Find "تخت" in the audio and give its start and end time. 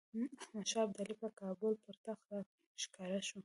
2.05-2.23